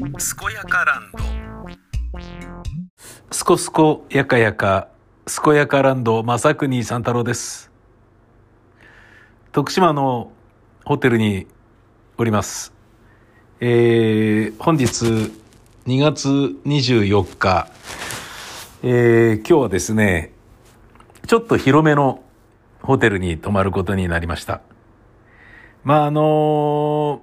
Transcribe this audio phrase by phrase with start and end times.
[0.00, 0.08] 健
[0.54, 1.18] やかランド
[3.30, 4.88] すこすこやかやか、
[5.26, 7.70] すこやかランド、正国三太郎です。
[9.52, 10.32] 徳島の
[10.86, 11.46] ホテルに
[12.16, 12.72] おります。
[13.60, 15.04] えー、本日
[15.84, 16.28] 2月
[16.64, 17.70] 24日、
[18.82, 20.32] えー、今日はですね、
[21.26, 22.22] ちょっと広めの
[22.80, 24.62] ホテルに泊まることになりました。
[25.84, 27.20] まあ、あの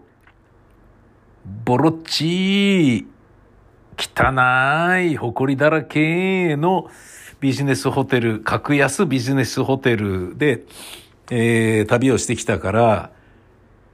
[1.67, 3.07] ボロっちい、
[3.97, 4.31] 汚
[5.01, 6.89] い、埃だらけの
[7.41, 10.63] ビジネスホテル、格安ビジネスホテルで、
[11.29, 13.11] えー旅をしてきたから、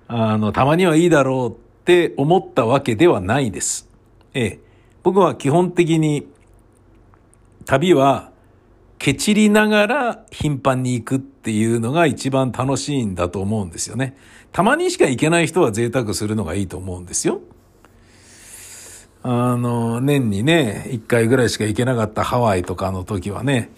[0.07, 3.89] あの、たまにはいいだろうって思ったわけではないです。
[4.35, 4.59] ええ
[5.01, 6.27] 僕は基本的に、
[7.65, 8.29] 旅は、
[8.99, 14.15] ケチりながら頻繁に行くっていうのが一番楽しいんだと思うんですよね。
[14.51, 17.41] たまにしか行けない人は贅沢するのがいいと思うんですよ。
[19.23, 23.71] あの、年にね、1回ぐらいしか行けなかったハワイとかの時はね、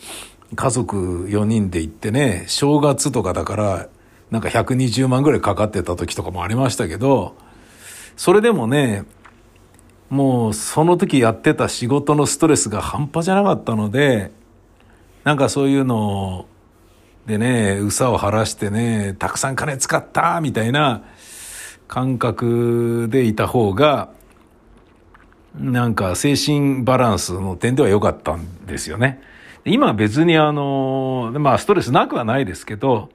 [0.55, 3.87] 家族4人で行ってね、正月とかだから、
[4.31, 7.35] なんか120万ぐらいかかってた時とかもありましたけど、
[8.17, 9.03] それでもね、
[10.09, 14.31] もうその時やってた仕事のストレスが半端じゃなかったので、
[15.23, 16.47] なんかそういうの
[17.27, 21.03] でね、うさを晴らしてね、たくさん金使ったみたいな
[21.87, 24.09] 感覚でいた方が、
[25.57, 29.21] なんか精神バランスの点では良かったんですよね。
[29.63, 33.09] 今別にあの、まあストレスなくはないですけど、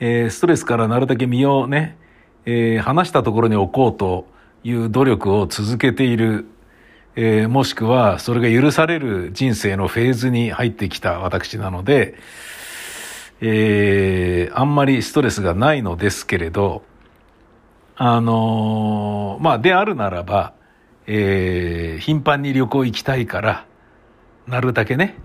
[0.00, 1.96] えーストレスからなるだけ身をね、
[2.44, 4.26] えー離したところに置こうと
[4.64, 6.46] いう努力を続けている、
[7.16, 12.16] えーもしくはそれが許される人生のフェーズに入ってきた私なので、
[13.40, 16.82] えーあんまりストレスがないのですけれど、
[17.96, 20.52] あのまあ、であるならば、
[21.10, 23.66] えー頻繁に旅行行きたいから、
[24.46, 25.16] なるだけね。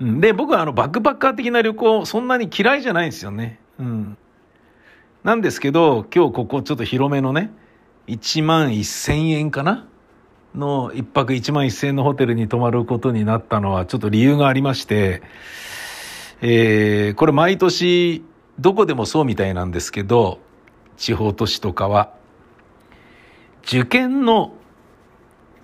[0.00, 3.58] うんで、僕はあの、バックパッカー的な旅行、そんなに嫌いじゃないんですよね。
[3.78, 4.16] うん。
[5.24, 7.52] なんですけど、今日ここちょっと広めのね、
[8.06, 9.86] 1万1000円かな？
[10.54, 15.22] の、一泊1万1000円のホテルに泊まることになったのは、ちょっと理由がありまして、
[16.40, 18.24] えーこれ毎年、
[18.58, 20.38] どこでもそうみたいなんですけど、
[20.96, 22.12] 地方都市とかは、
[23.64, 24.54] 受験の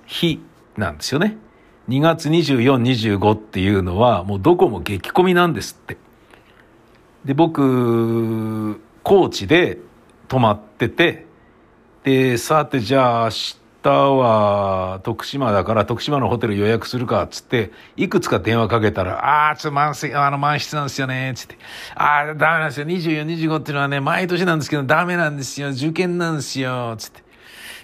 [0.09, 0.41] 日
[0.77, 1.37] なんですよね。
[1.89, 2.81] 2月24、
[3.19, 5.97] 25っていうのはもうどこも激混みなんですって。
[7.25, 9.79] で、僕、高知で
[10.29, 11.27] 泊まってて、
[12.05, 13.31] で、さてじゃあ明
[13.83, 21.59] 日は徳島だから徳島のホテル予約するかっつって、いくつか電話かけたら、あー、ちょっと満席、あの満室なんですよね、つって。
[21.95, 22.87] あー、ダメなんですよ。
[22.87, 25.69] 24、25っていうのはね、毎年なんですけどダメなんですよ。
[25.71, 27.28] 受験なんですよ、つって。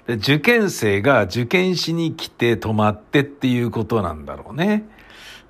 [0.07, 4.85] で受験生が受験しに来て泊まってっていうことなんだろうね。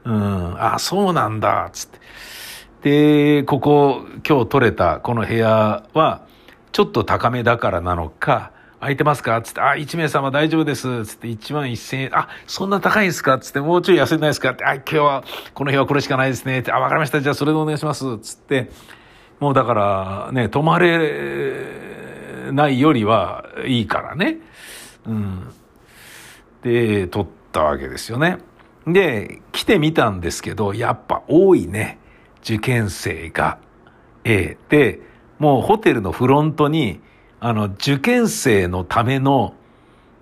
[0.05, 0.55] うん。
[0.63, 1.99] あ、そうなんだ、つって。
[2.83, 6.27] で、ここ、今日取れたこの部屋は、
[6.73, 9.41] ちょっと高めだからなのか、空いてますか？
[9.41, 11.07] つって、あ、1名様大丈夫です。
[11.07, 12.11] つって、1万1000円。
[12.13, 13.39] あ、そんな高いんですか？
[13.39, 14.51] つって、もうちょい安いないですか？
[14.51, 16.59] って、あ、今日は、この部屋はこれしかないですね。
[16.59, 17.23] って、あ、わかりました。
[17.23, 18.19] じゃあそれでお願いします。
[18.19, 18.71] つって、
[19.41, 21.74] もうだから、ね、泊まれ
[22.53, 24.39] ないよりはいいからね。
[25.07, 25.53] うん。
[26.63, 28.39] で、撮ったわけですよね。
[28.87, 31.99] で、来てみたんですけど、やっぱ多いね。
[32.43, 33.59] 受験生が。
[34.25, 35.01] ええで、
[35.39, 37.01] もうホテルのフロントに、
[37.41, 39.55] あの、受験生のための、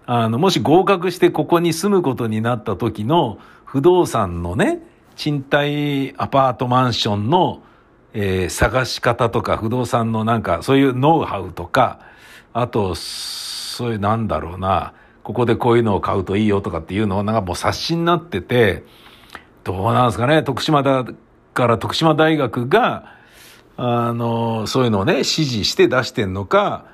[0.07, 4.81] あの、もし合格してここに住むことになった時の不動産のね、
[5.17, 7.63] 賃貸アパートマンションの、
[8.15, 12.01] えー探し方とか不動産のなんかそういうノウハウとか、
[12.53, 14.93] あと、そういうなんだろうな、
[15.23, 18.85] ここでこういうのを買うといいよとかっていうのはなんかもう冊子になってて、
[19.65, 21.05] どうなんですかね、徳島だ
[21.55, 23.15] から徳島大学が、
[23.77, 26.85] あの、そういうのをね、指示して出してんのか、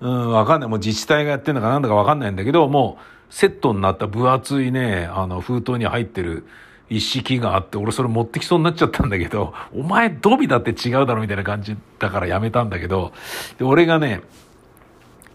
[0.00, 0.68] うん、わかんない。
[0.68, 6.46] もう自治体がやってんのかなんだかわかんないんだけど、もうセットになった分厚いね、あの、封筒に入ってる
[6.88, 13.12] 一式があって、俺それ持ってきそうになっちゃったんだけど、お前ドビだって違うだろみたいな感じだからやめたんだけど、
[13.58, 14.22] で俺がね、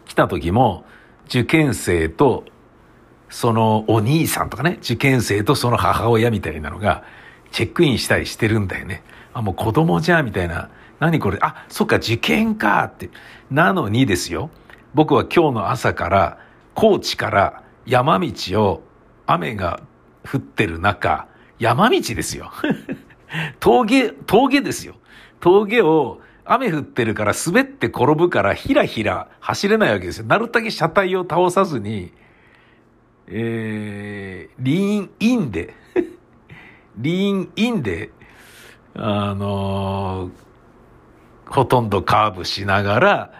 [0.06, 0.86] 来た時も、
[1.25, 2.45] 受験生と、
[3.30, 7.03] そのお兄さんとかね、受験生とその母親みたいなのが、
[7.51, 9.04] チェックインしたりしてるんだよね。
[9.33, 10.69] あ、もう子供じゃみたいな。
[11.00, 11.38] 何これ？
[11.42, 13.09] あ、そっか、受験かって。
[13.50, 14.50] なのにですよ。
[14.94, 16.38] 僕は今日の朝から、
[16.75, 18.31] 高知から山道
[18.63, 18.83] を
[19.25, 19.81] 雨が
[20.30, 21.27] 降ってる中、
[21.62, 22.52] 山道ですよ。
[23.62, 24.96] 峠、峠ですよ。
[25.40, 30.25] 峠を雨降ってるから滑って転ぶからひらひら走れないわけですよ。
[30.25, 32.13] なるだけ車体を倒さずに、
[33.28, 35.75] えー、リーンインで、
[36.98, 38.10] リーンインで、
[38.96, 43.34] あのー、ほとんどカーブしながら、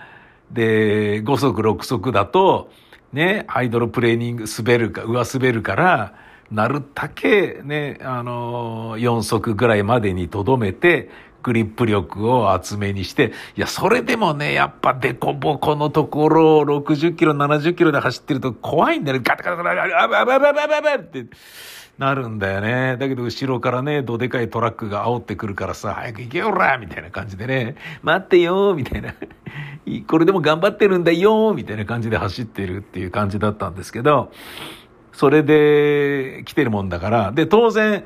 [0.52, 2.70] で、5速6速だと、
[3.14, 6.21] ね、ハイドロプレーニング滑るか、上滑るから、
[6.52, 11.10] なるだけね、あのー、4速ぐらいまでにとどめて、
[11.44, 19.24] グリップ力を厚めにして、いや、それでもね、やっぱデコボコのところを60キロ、70キロで走ってると怖いんだよね。
[19.26, 21.26] ガタガタガタガタ、あばばばばばばって
[21.98, 22.98] なるんだよね。
[22.98, 29.14] だけど後ろからね、どでかいトラックが煽ってくるからさ、早く行けよらみたいな感じでね、待ってよみたいな。
[30.08, 34.32] これでも頑張ってるんだよみたいな感じで走ってるっていう感じだったんですけど、
[35.14, 38.04] それで来てるもんだから、で、当然、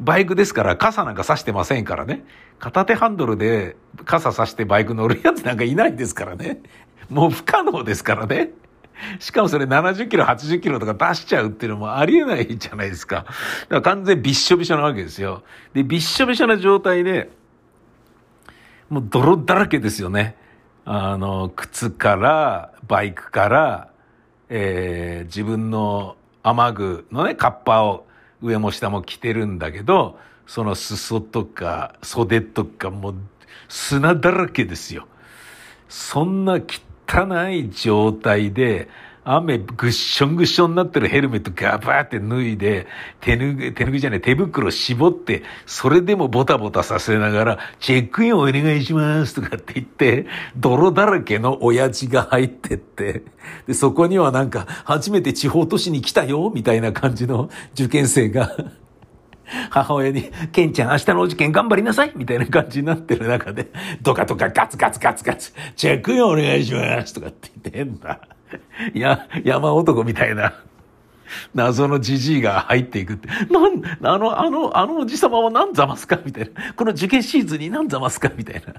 [0.00, 2.24] バイクですから傘なんか差してませんからね。
[2.58, 6.60] 片手ハンドルで傘差してバイク乗るやつ なんかいないですからね。
[7.08, 8.50] もう不可能ですからね。
[9.20, 13.16] しかもそれ70キロ、80キロとか出しちゃうっていうのもありえないじゃないですか。
[13.16, 13.28] だか
[13.70, 15.42] ら完全びっしょびしょなわけですよ。
[15.72, 17.30] で、びっしょびしょな状態で、
[18.90, 20.36] もう泥だらけですよね。
[20.84, 23.90] あの、靴から、バイクから、
[24.48, 26.16] えー、自分の
[26.48, 28.06] 雨具のね、カッパを
[28.40, 33.14] 上も下も着てるんだけど、その裾とか袖とかもう
[33.68, 35.06] 砂だらけですよ。
[35.88, 36.58] そんな
[37.06, 38.88] 汚い状態で、
[39.30, 42.86] 雨ぐっしょんぐっしょんになってるヘルメットガバーって脱いで、
[43.20, 50.26] 手ぬぐ、手ぬぐじゃない、手袋絞って、それでもボタボタさせながら、チェックインお願いしますとかって言って、
[50.56, 53.22] 泥だらけの親父が入ってって、
[53.66, 58.56] で、そこにはなんか、初めて地方都市に来たよ、みたいな感じの受験生が
[59.70, 63.70] 母親に、ケンちゃん明日のお受験頑張りなさいみたいな感じになってる中で、
[64.00, 68.20] ドカドカガツガツガツガツ、チェックインお願いしますとかって言って変な。
[68.94, 70.54] や、山男みたいな、
[71.54, 73.28] 謎のじじいが入っていくって。
[73.50, 76.72] なん、あの、あの、あのおじさまは何ざますかみたいな。
[76.74, 78.74] この受験シーズンに何ざますかみたいな。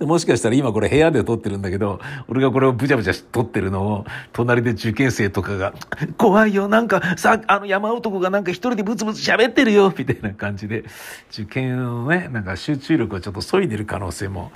[0.00, 5.74] もしかしたら今これ部屋で撮ってるんだけど、俺がこれをブチャブチャ撮ってるのを、隣で受験生とかが、
[6.16, 10.84] 怖いよ、なんか、さ、あの山男がなんか一人でブツブツ喋ってるよ、みたいな感じで、
[11.30, 14.52] 受験のね、なんか集中力をちょっと削いでる可能性も、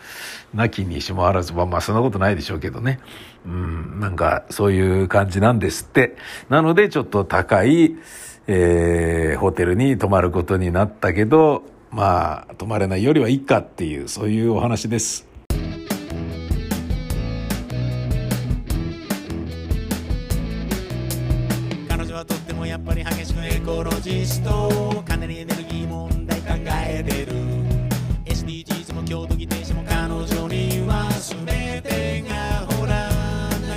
[0.54, 3.00] なきにしもあらず、まあまあそんなことないでしょうけどね。
[3.46, 6.16] うん、なんかそういう感じなんですって。
[6.48, 7.96] なのでちょっと高い、
[8.46, 15.26] えー、ホテルに泊まることになったけど、まあ、泊まれないよりはいいかっていう、そういうお話です。
[21.88, 26.54] 彼女はとってもやっぱり激しくエコロジストかなりエネルギー問題考
[26.86, 27.32] えてる
[28.24, 31.44] SDGs も郷土議定書も彼女には全
[31.82, 33.10] てがほら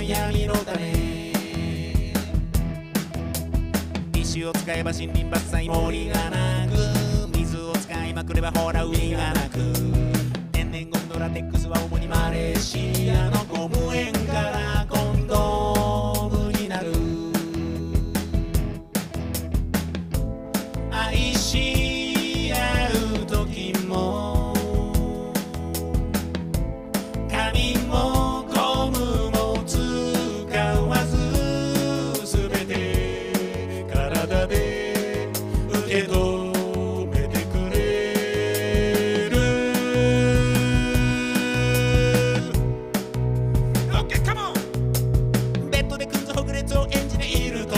[0.00, 1.32] 悩みの種
[4.14, 6.83] 石を使えば森林伐採森がなく
[8.24, 9.58] まくればほら海がなく。
[10.50, 15.83] 天然ゴンドラテックスは主にマレーシアのゴム園から今度。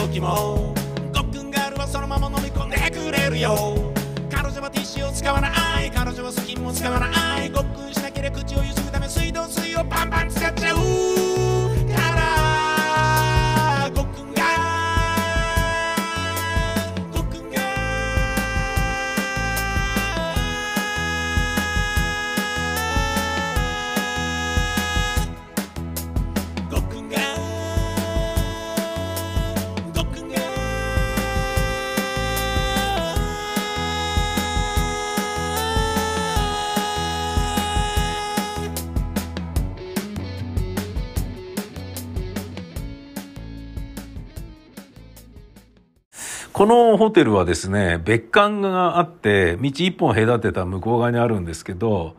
[0.07, 0.73] 時も
[1.13, 3.75] ごっくんガールはそのまま飲み込んでくれるよ。
[4.31, 5.49] 彼女はティッシュを使わな
[5.83, 5.91] い。
[5.91, 7.51] 彼女はスキンも使わない。
[7.51, 11.26] ごっくんしなければ口をゆすぐため水道水をパンパン使っちゃう。
[46.57, 52.17] このホテルはですね、別館があって、道一本隔てた向こう側にあるんですけど、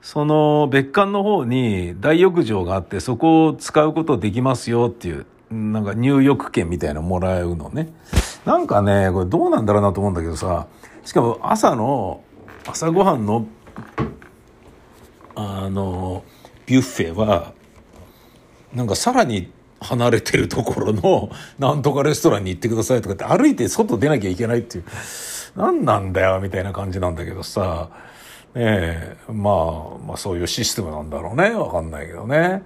[0.00, 7.92] その別館の方に大浴場があって、そこを使うことできますよっていう、なんか入浴券みたいなのもらうのね。
[8.44, 10.68] なんかね、これどうなんだろうなと思うんだけどさ、
[11.04, 12.22] しかも朝の、
[12.64, 13.48] 朝ごはんの、
[15.34, 16.22] あの、
[16.64, 17.54] ビュッフェは、
[18.72, 24.84] なんかさらに離れてるところの、 なんとかレストランに行ってくださいとかって歩いて外出なきゃいけないっていう、
[25.56, 27.88] 何なんだよ、みたいな感じなんだけどさ、
[28.54, 31.50] ねえ、まあ、まあそういうシステムなんだろうね。
[31.50, 32.62] わかんないけどね。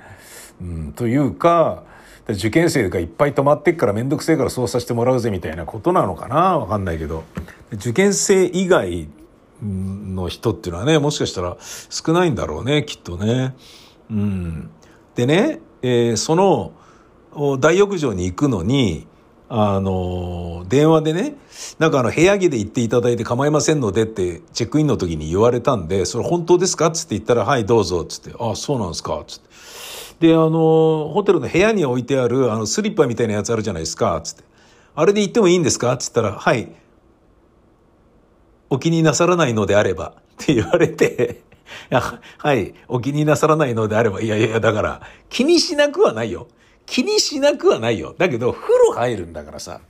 [0.61, 1.83] うん、というか、
[2.29, 7.25] 受験生がいっぱい泊まってっから面倒くせえからそうさせてもらうぜみたいなことなのかなわかんないけど。
[7.73, 9.09] 受験生以外
[9.63, 13.55] の人っていうのはね、もしかしたら少ないんだろうね、きっとね。
[14.11, 14.71] うん。
[15.15, 16.73] でね、えー、その、
[17.61, 19.07] 大浴場に行くのに、
[19.49, 21.35] あの、電話でね、
[21.79, 26.91] なんかあの、部屋着で行っていただいて構いませんのでって、チェックインの時に言われたんで、それ本当ですか？
[26.91, 29.41] つって言ったら、はい、どうぞ、つって、あ、そうなんですか、つっ
[30.19, 30.29] て。
[30.29, 34.45] で、あの、ホテルの部屋に置いてある、あの、スリッパみたいなやつあるじゃないですか、つって。
[34.95, 35.97] あれで行ってもいいんですか？
[35.97, 36.73] つったら、はい、
[38.71, 41.43] お気になさらないのであれば、って言われて、
[42.39, 46.49] はい、お気になさらないのであれば、いやいや、だから、気にしなくはないよ。
[46.87, 48.15] 気にしなくはないよ。
[48.19, 49.81] だけど、風呂入るんだからさ。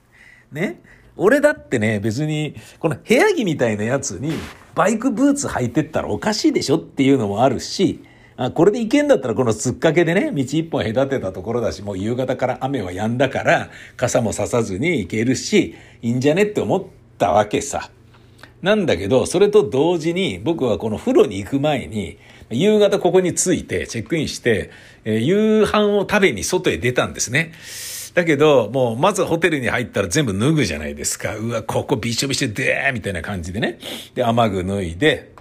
[0.53, 0.81] ね。
[1.17, 4.33] 俺だってね、別に、この部屋着みたいなやつに、
[4.75, 8.03] バイクブーツ履いてったらおかしいでしょっていうのもあるし、
[8.37, 16.85] あこれで行けんだったらこの突っかけでね、道一本隔てたところだし、もう夕方から雨は止んだから、傘もささずに行けるし、いいんじゃねって思っ
[17.19, 17.91] たわけさ。
[18.63, 22.17] なんだけど、それと同時に僕はこの風呂に行く前に、
[22.55, 24.71] 夕方ここに着いて、チェックインして、
[25.05, 27.53] えー、夕飯を食べに外へ出たんですね。
[28.15, 31.35] だけど、もう、まずホテルに入ったら全部脱ぐじゃないですか。
[31.37, 33.79] うわ、ここびしょびしょでーみたいな感じでね。
[34.15, 35.33] で、雨具脱いで、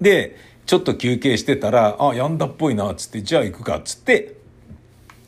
[0.00, 4.36] で、ちょっと休憩してたら、あ、やんだっぽいな、つって、じゃあ行くか、つって、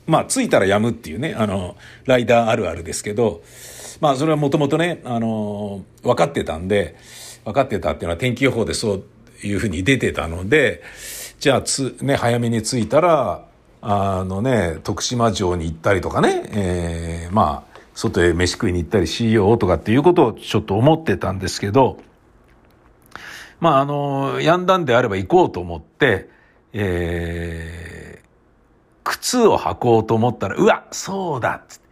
[0.07, 3.43] まあ、着いたらやむっていうね、あの、ライダーあるあるですけど、
[4.01, 6.95] まあ、それはもともとね、あの、分かってたんで、
[7.45, 9.05] 分かってたっていうのは天気予報でそう
[9.47, 10.83] いうふうに出てたので、
[11.39, 13.45] じゃあつ、ね、早めに着いたら、
[13.83, 21.99] あのね、徳島城に行ったりとかね、えー、まあ、外へ飯食いに行ったりしようとかっていうことをちょっと思ってたんですけど、
[23.61, 26.29] まあ、あの、やんだんであれば行こうと思って、
[26.73, 28.27] えー、
[29.05, 31.89] 靴を履こうと思ったら、うわ、そうだっつって、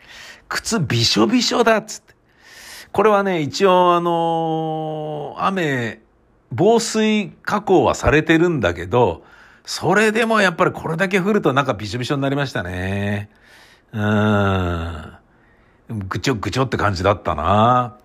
[0.49, 2.15] 靴びしょびしょだっつって。
[2.91, 6.01] これはね、一応あの、雨、
[6.55, 9.25] 防水加工はされてるんだけど、
[9.65, 13.31] それでもやっぱりこれだけ降るとなんかびしょびしょになりましたね。
[13.93, 15.13] うん。
[16.09, 17.97] ぐちょぐちょって感じだったな。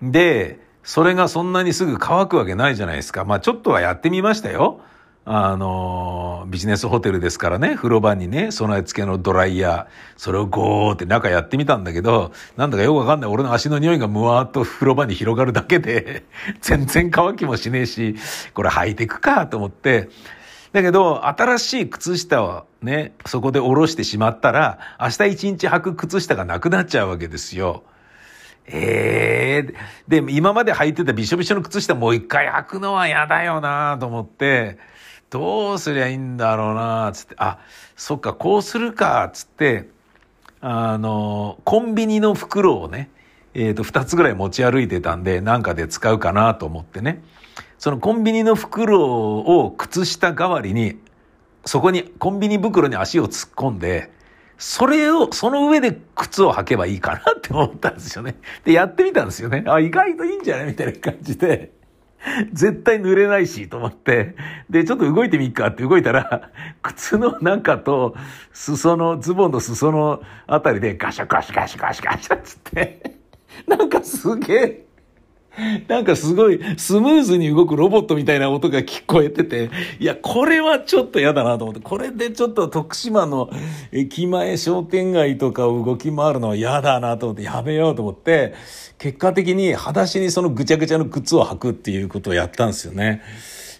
[0.00, 3.24] で、それがそんなにすぐ乾くわけないじゃないですか。
[3.24, 4.80] まあちょっとはやってみましたよ。
[5.30, 13.30] あの、ビジネスホテルですからね、風呂場にね、備え付けのドライヤー、それをゴーって中やってみたんだけど、なんだかよくわかんない。
[13.30, 16.24] 俺の足の匂いがむわーっと風呂場に広がるだけで、
[16.62, 18.16] 全然乾きもしねえし、
[18.54, 20.08] これ履いていくかと思って、
[20.72, 27.82] だけど、新しい靴下をね、そこで下ろしてしまったら、明日一日履く靴下がなくなっちゃうわけですよ。
[28.66, 34.78] ええー、で、今まで履いてたびしょびしょの靴下もう一回履くのは嫌だよなと思って、
[35.30, 37.58] どうすりゃいいんだろうなつって、あ、
[37.96, 39.88] そっか、こうするか、つって、
[40.60, 43.10] あの、コンビニの袋をね、
[43.54, 47.22] えっ、ー、と、二つぐらい持ち歩いてたんで、なんかで使うかなと思ってね。
[47.78, 50.98] そのコンビニの袋を靴下代わりに、
[51.64, 54.10] そこに、コンビニ袋に足を突っ込んで、
[54.56, 58.36] それを、その上で靴を履けばいいかなって思ったんですよね。
[58.64, 59.62] で、やってみたんですよね。
[59.66, 61.77] あ、意外といいんじゃないみたいな感じで。
[62.52, 64.34] 絶対濡れないしと思って、
[64.70, 66.50] で、ちょっと動いてみっかって動いたら、
[66.82, 68.14] 靴の中と、
[68.52, 73.16] 裾の、ズボンの裾のあたりでガシャガシャガシャガシャガシャっつって、
[73.66, 74.87] なんかすげえ、
[75.88, 83.50] なんかすごいスムーズに動くロボットみたいな音が聞こえてて、いや、これはちょっと嫌だなと思って、これでちょっと徳島の
[83.92, 88.54] 駅前商店街とかを動き回るのは嫌だなと思って、やめようと思って、
[88.98, 93.22] 結果的に裸足にそのぐちゃぐちゃの靴を履くっていうことをやったんですよね。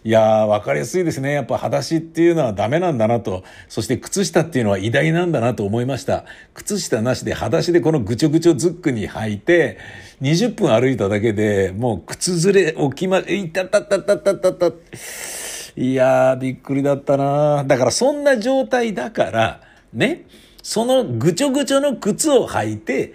[0.04, 1.32] いやー、わかりやすいですね。
[1.32, 6.24] やっぱ裸足っていうのはダメなんだなと、そして靴下っていうのは偉大なんだなと思いました。
[6.54, 9.78] 靴下なしで裸足でこのぐちょぐちょズックに履いて、
[10.22, 14.66] 20分歩いただけでもう靴ずれ起きま、いたたたたたたた。
[15.76, 19.60] いやー、びっくりだったなだからそんな状態だから、
[19.92, 20.26] ね、
[20.62, 23.14] そのぐちょぐちょの靴を履いて、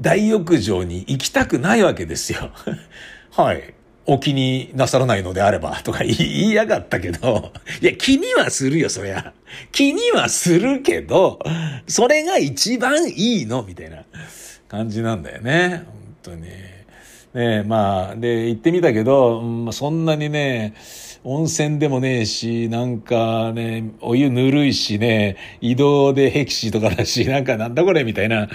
[0.00, 2.50] 大浴場に行きたくないわけですよ。
[3.32, 3.74] はい。
[4.06, 9.32] お気になさらないのであれば、 とか言いやがったけど、いや、気にはするよ、そりゃ。
[9.72, 11.38] 気にはするけど、
[11.86, 14.04] それが一番いいの、みたいな
[14.68, 15.84] 感じなんだよね。
[15.86, 16.48] 本当に。
[17.32, 20.74] ねまあ、で、行ってみたけど、うん、そんなにね、
[21.22, 28.48] 温泉でもねえし、なんかね、お湯ぬるいしね、移動でヘキシとかだし、なんかなんだこれみたいな。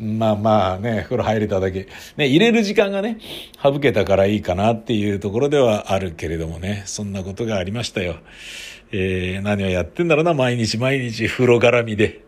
[0.00, 1.86] まあまあね、風呂入れただけ。
[2.16, 3.18] ね、入れる時間がね、
[3.62, 8.16] 省けたからいいかなっていうところではあるけれどもね、そんなことがありましたよ。
[8.90, 12.21] えー、何をやってんだろうな、毎日毎日風呂絡みで。